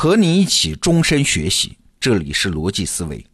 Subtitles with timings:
[0.00, 3.26] 和你一起终身学习，这里是逻辑思维。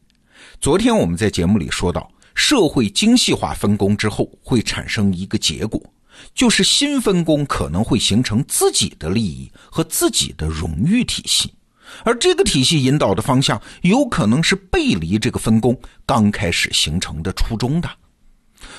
[0.62, 5.78] 昨天我们在节目里说到，社会精细化分工之后会产生一个结果，
[6.34, 11.52] 就是新分工可能会形成自己的利益和自己的荣誉体系，
[12.02, 17.90] 而这个体系引导的方向有可能是背离这个分工刚开始形成的初衷的。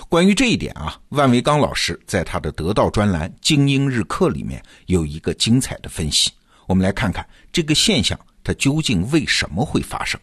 [0.09, 6.31] 关于这一点啊，万维刚老师在他的得到专栏《精英日课》里面有一个精彩的分析。
[6.67, 10.19] 我们来看看这个现象，它究竟为什么会发生？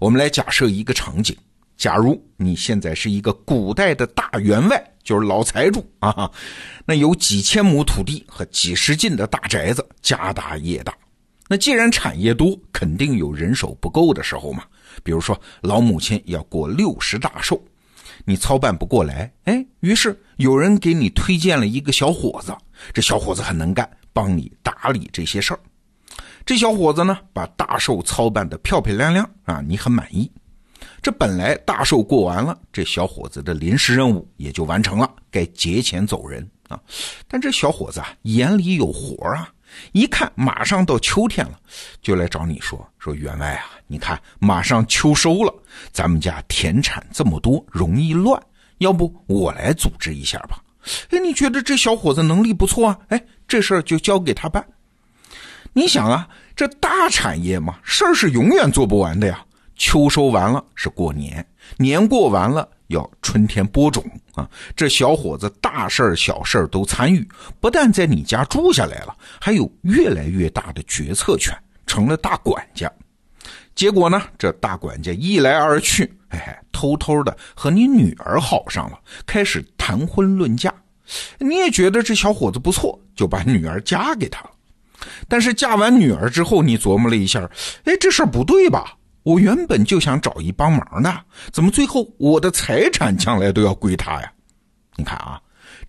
[0.00, 1.36] 我们来假设一个场景：
[1.76, 6.30] 假如你现在是一个古代的大员外，就是老财主啊，
[6.84, 10.92] 那有几千亩土地和几十进的大宅子，家大业大。
[11.48, 14.64] 那既然产业多，肯定有人手不够的时候嘛。
[15.04, 17.62] 比如说，老母亲要过六十大寿，
[18.24, 22.52] 你操办不过来，哎，于是有人给你推荐了一个小伙子，
[22.92, 23.88] 这小伙子很能干。
[24.16, 25.60] 帮你打理这些事儿，
[26.46, 30.32] 这小伙子呢，把大寿操办的漂漂亮亮啊，你很满意。
[31.02, 36.80] 这本来大寿过完了，这小伙子的临时任务也就完成了，该节前走人啊。
[37.28, 39.52] 但这小伙子啊，眼里有活啊，
[39.92, 41.60] 一看马上到秋天了，
[42.00, 45.54] 就来找你说说员外啊，你看马上秋收了，
[45.92, 48.42] 咱们家田产这么多，容易乱，
[48.78, 50.62] 要不我来组织一下吧？
[51.10, 52.98] 哎，你觉得这小伙子能力不错啊？
[53.08, 53.22] 哎。
[53.48, 54.66] 这事儿就交给他办。
[55.72, 59.40] 你想啊，这大产业嘛，事儿是永远做不完的呀。
[59.76, 64.04] 秋收完了是过年，年过完了要春天播种
[64.34, 64.50] 啊。
[64.74, 67.24] 这小伙子大事儿、小事儿都参与，
[67.60, 71.56] 不但在你家住下来了，还有越来越大的决策权，
[71.86, 72.90] 成了大管家。
[73.76, 80.72] 结果呢，这大管家一来二去，哎，偷偷的和你女儿好上了，开始谈婚论嫁。
[81.38, 84.50] 你也觉得这小伙子不错，就把女儿嫁给他了。
[85.28, 87.48] 但是嫁完女儿之后，你琢磨了一下，
[87.84, 88.96] 哎，这事儿不对吧？
[89.22, 91.20] 我原本就想找一帮忙的，
[91.52, 94.32] 怎么最后我的财产将来都要归他呀？
[94.96, 95.40] 你看啊，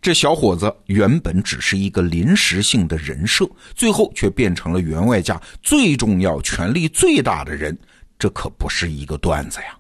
[0.02, 7.78] 这小伙子原本只是一个临时性的人设，最后却变成了员外家最重要、权力最大的人，
[8.20, 9.78] 这可不是一个段子呀。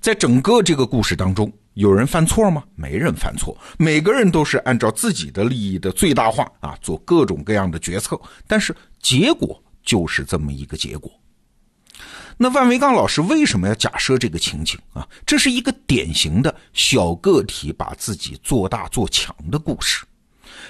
[0.00, 1.52] 在整个这个故事当中。
[1.74, 2.64] 有人犯错吗？
[2.74, 8.20] 没人犯错，每个人都是按照自己的利益的最大化啊，做各种各样的决策。
[8.46, 11.10] 但是结果就是这么一个结果。
[12.36, 15.06] 那万维刚老师为什么要假设这个情景啊？
[15.24, 20.04] 这是一个典型的小个体把自己做大做强的故事。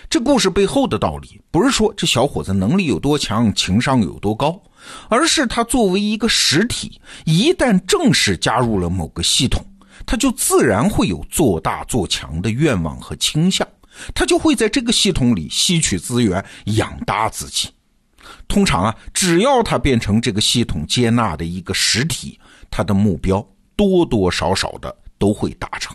[0.08, 4.60] 这故事背后的道理，不是说这小伙子能力有多强，情商有多高，
[5.08, 9.64] 而是他作为一个实体，一旦正式加入了某个系统。
[10.06, 13.68] 他就自然会有做大做强的愿望和倾向，
[14.14, 17.68] 他就会在这个系统里吸取资源，养大自己。
[18.48, 22.40] 通常啊，只要他变成这个系统接纳的一个实体，
[22.70, 23.46] 他的目标
[23.76, 25.94] 多多少少的都会达成。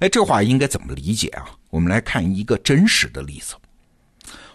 [0.00, 1.48] 哎，这话应该怎么理解啊？
[1.70, 3.54] 我们来看一个真实的例子。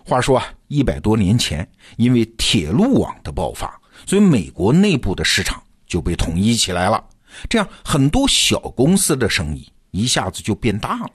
[0.06, 7.04] 话说啊，一百多年前，因为铁路网的爆发，所以美国内部的市场就被统一起来了。
[7.50, 11.10] 这样很多小公司的生意一下子就变大了，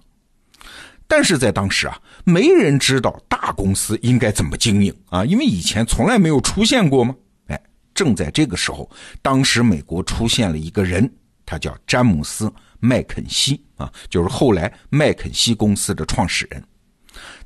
[1.06, 7.14] 但是在当时啊，没人知道大公司应该怎么经营啊，因为以前从来没有出现过吗？
[7.46, 7.60] 哎，
[7.94, 8.90] 正在这个时候，
[9.22, 11.08] 当时美国出现了一个人，
[11.44, 12.46] 他叫詹姆斯·
[12.80, 16.62] 麦肯锡啊，就是后来麦肯锡公司的创始人。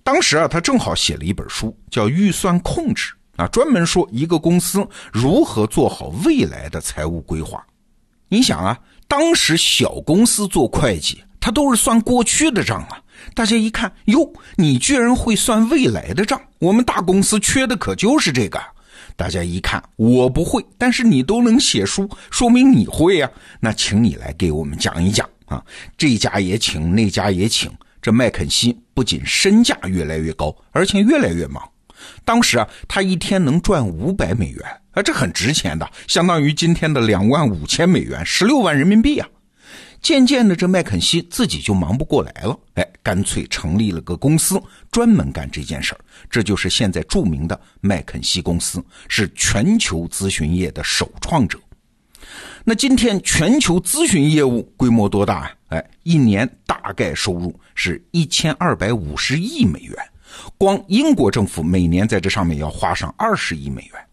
[0.02, 3.12] 当时啊，他正好写了一本书，叫《预算控制》
[3.42, 7.64] 啊，专门说一个公司如何做好未来的财务规划。
[8.28, 13.00] 你想啊，当时小公司做会计，他都是算过去的账啊。
[13.34, 18.60] 大家一看，哟，你居然会算未来的账，我们大公司缺的可就是这个。
[19.16, 23.30] 大家一看，我不会，但是你都能写书，说明你会呀。
[23.60, 25.62] 那请你来给我们讲一讲啊。
[25.96, 27.70] 这家也请，那家也请。
[28.00, 31.62] 这麦肯锡不仅身价越来越高，而且越来越忙。
[32.24, 34.62] 当时啊，他一天能赚五百美元。
[34.92, 39.26] 啊，这很值钱的，相当于今天的两万五千美元，十六万人民币啊！
[40.02, 44.60] 渐渐的，这麦肯锡自己就忙不过来了，哎，干脆成立了个公司，
[44.90, 46.00] 专门干这件事儿。
[46.28, 51.56] 这就是现在著名的麦肯锡公司，是全球咨询业的首创者。
[52.64, 55.52] 那今天全球咨询业务规模多大啊？
[55.68, 59.96] 哎，一年大概收入是一千二百五十亿美元，
[60.58, 64.04] 光英国政府每年在这上面要花上二十亿美元。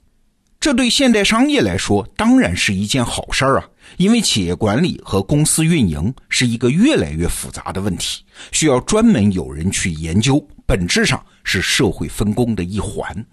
[0.60, 3.66] 这对现代商业来说当然是一件好事儿啊，
[3.96, 13.26] 因为企业管理和公司运营是一个越来越复杂的问题，需要专门有人去研究，本质上是社会分工的一环。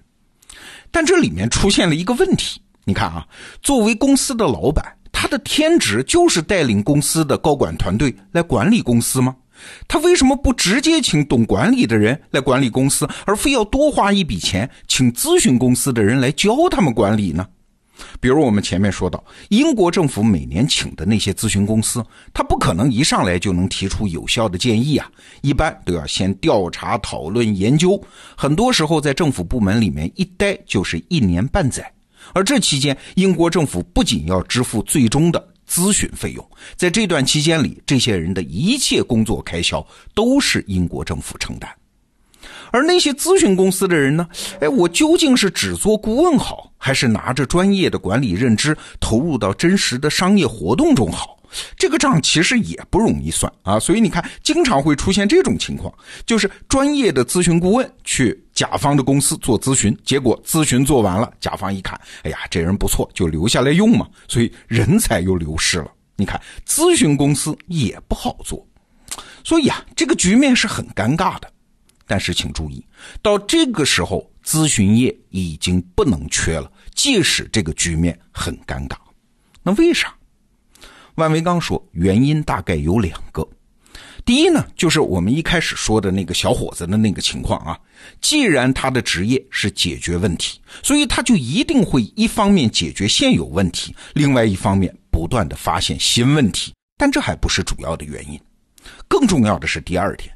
[0.92, 3.26] 但这里面出现了一个问题，你看啊，
[3.60, 9.34] 作为公司的老板，他的天职就是带领公司的高管团队来管理公司吗？
[9.88, 17.46] 他为什么不直接请懂管理的人来管理公司，而非要多花一笔钱请咨询公司的人来教他们管理呢？
[18.20, 22.04] 比如我们前面说到，英国政府每年请的那些咨询公司，
[22.34, 25.10] 他不可能一上来就能提出有效的建议啊，
[25.40, 27.98] 一般都要先调查、讨论、研究，
[28.36, 31.90] 很多时候在政府部门里面一待就是一年半载，
[32.34, 35.48] 而这期间，英国政府不仅要支付最终的。
[35.68, 41.70] 咨询费用，在这段期间里，这些人的一切工作开销都是英国政府承担。
[42.72, 44.28] 而那些咨询公司的人呢？
[44.60, 51.35] 哎，我究竟是只做顾问好，还是拿着专业的管理认知投入到真实的商业活动中好？
[51.76, 53.78] 这个账其实也不容易算啊。
[53.78, 55.92] 所以你看，经常会出现这种情况，
[56.24, 65.90] 就是专业的咨询顾问去甲方的公司做咨询，结果咨询做完了，甲方一看，哎呀，这人不错，就留下来用嘛，所以人才又流失了。
[66.16, 68.66] 你看，咨询公司也不好做，
[69.44, 71.52] 所以啊，这个局面是很尴尬的。
[72.08, 72.84] 但是请注意，
[73.20, 78.96] 到这个时候，咨询业已经不能缺了，即使这个局面很尴尬。
[79.62, 80.14] 那为啥？
[81.16, 83.46] 万维刚说，原因大概有两个。
[84.24, 87.78] 第一呢，就是我们一开始说的那个小伙子的那个情况啊。
[88.20, 96.74] 既然他的职业是解决问题，所以他就一定会一方面解决现有问题，另外一方面不断的发现新问题。
[96.98, 98.38] 但这还不是主要的原因，
[99.08, 100.30] 更重要的是第二点。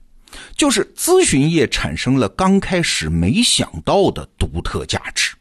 [0.56, 5.34] 就是咨询业产生了刚开始没想到的独特价值，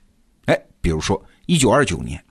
[0.46, 2.22] 哎，比如说一九二九年，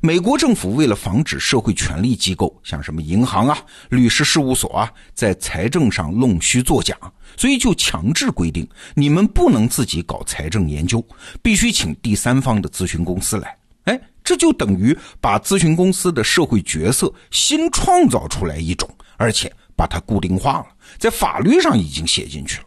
[0.00, 6.96] 美国政府为了防止社会权力机构像什么银行啊、律师事务所啊，在财政上弄虚作假，
[7.36, 11.04] 所以就强制规定你们不能自己搞财政研究，
[11.42, 13.56] 必须请第三方的咨询公司来。
[13.84, 19.52] 哎，这就等于把咨询公司的社会角色新创造出来一种，而且。
[19.78, 20.66] 把它固定化了，
[20.96, 22.64] 在法律上已经写进去了。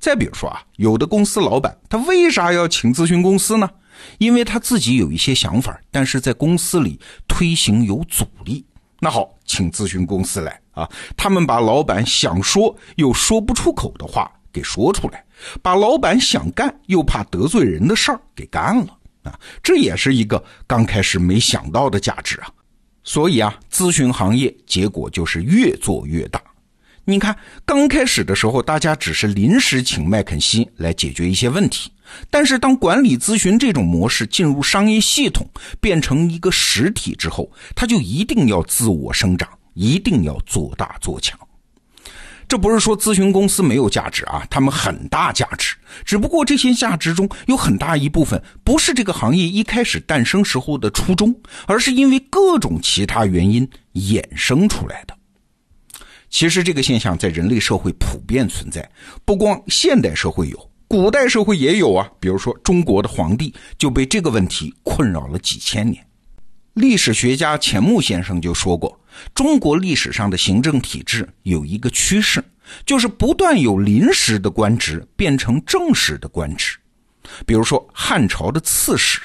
[0.00, 3.70] 再比如说啊，有的公司老板他为啥要请咨询公司呢？
[4.18, 8.64] 因为他自己有一些想法，但是在公司里推行有阻力。
[9.00, 15.24] 那好，请咨询公司来啊，他们把老板想说又说不出口的话给说出来，
[15.62, 19.38] 把老板想干又怕得罪人的事儿给干了啊。
[19.62, 22.48] 这也是一个刚开始没想到的价值啊。
[23.04, 26.42] 所以啊，咨询行业结果就是越做越大。
[27.08, 31.88] 你看，刚开始的时候，大家只是临时请麦肯锡来解决一些问题。
[32.30, 35.48] 但是，当管理咨询这种模式进入商业系统，
[35.80, 41.38] 变成一个实体之后，它就一定要自我生长，一定要做大做强。
[42.48, 45.76] 这不是说咨询公司没有价值啊，他们很大价值。
[46.04, 51.32] 只不过这些价值中有很大一部分不是这个行业一开始诞生时候的初衷，
[51.66, 55.15] 而是因为各种其他原因衍生出来的。
[56.36, 58.86] 其实这个现象在人类社会普遍存在，
[59.24, 62.06] 不光现代社会有，古代社会也有啊。
[62.20, 66.06] 比如说中国的皇帝就被这个问题困扰了几千年。
[66.74, 69.00] 历史学家钱穆先生就说过，
[69.34, 72.44] 中国历史上的行政体制有一个趋势，
[72.84, 76.76] 就是不断有临时的官职变成正式的官职。
[77.46, 79.22] 比如说汉朝的刺史，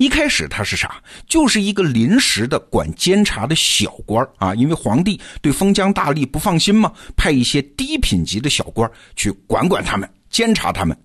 [0.00, 0.98] 一开始他是啥？
[1.28, 10.96] 就是一个临时的管监察的小官啊，因为皇帝对封疆大吏不放心嘛，派一些低品级的小官去管管他们，监察他们。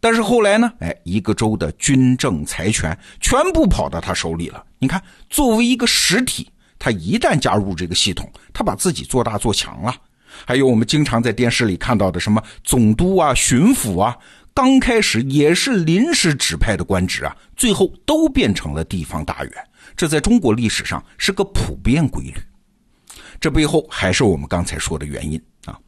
[0.00, 0.70] 但是后来呢？
[0.80, 4.62] 哎，一个州的军政财权全部跑到他手里了。
[4.78, 6.46] 你看，作为一个实体，
[6.78, 9.94] 他一旦加入这个系统，他把自己做大做强了。
[10.46, 14.16] 还有我们经常在电视里看到的什么总督啊、巡抚啊，
[14.54, 19.52] 刚开始也是临时指派的官职啊，最后都变成了地方大员。
[19.96, 22.34] 这在中国历史上是个普遍规律。
[23.40, 25.78] 这背后还是我们刚才说的原因啊。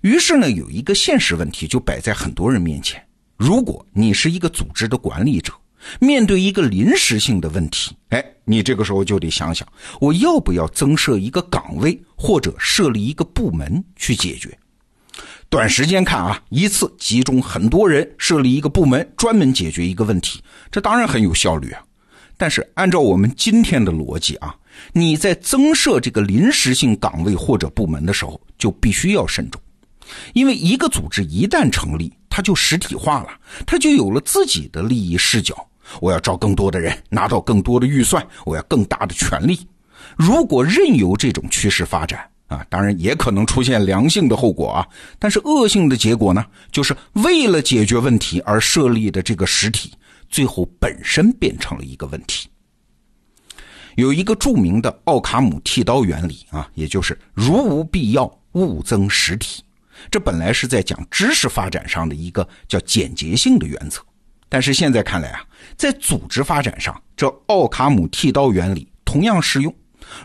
[0.00, 3.02] 于是呢，有一个现实问题就摆在很多人面前。
[3.36, 5.52] 如果你是一个组织的管理者，
[5.98, 9.66] 面对一个临时性的问题，哎，你这个时候就得想想，
[10.00, 14.58] 我要不要增设一个岗位，或者设立一个部门去解决？
[15.50, 20.40] 短时间看啊，一次集中很多人设立一个部门，专门解决一个问题，
[20.70, 21.82] 这当然很有效率啊。
[22.36, 24.54] 但是按照我们今天的逻辑啊，
[24.92, 29.60] 你在增设这个临时性岗位或者部门的时候，就必须要慎重，
[30.34, 33.30] 因为一个组织一旦成立，它就实体化了，
[33.66, 35.66] 它就有了自己的利益视角。
[36.00, 39.66] 我要招更多的人，拿到更多的预算，我要更大的权利。
[40.16, 44.86] 如果任由这种趋势发展啊，当然也可能出现良性的后果啊。
[45.18, 49.92] 但是恶性的结果呢，就是为了解决问题而设立的这个实体，
[50.28, 52.48] 最后本身变成了一个问题。
[53.96, 59.62] 有一个著名的奥卡姆剃刀原理啊，也就是如无必要，勿增实体。
[60.10, 64.00] 这本来是在讲知识发展上的一个叫简洁性的原则，
[64.48, 65.44] 但是现在看来啊，
[65.76, 69.74] 在组织发展上，这奥卡姆剃刀原理同样适用。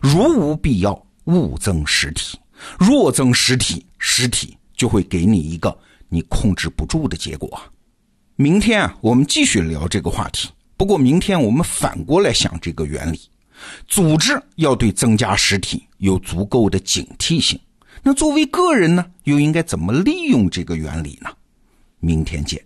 [0.02, 2.40] 如无必要，勿增实体。
[2.80, 5.78] 若增实体，实体就会给你一个
[6.10, 7.62] 你控制不住的结果。
[8.36, 10.50] 明天啊，我们继续聊这个话题。
[10.78, 13.20] 不过明天我们反过来想这个原理：
[13.88, 17.60] 组织要对增加实体有足够的警惕性。
[18.04, 21.30] 那作为个人呢，又应该怎么利用这个原理呢？
[22.00, 22.64] 明天见。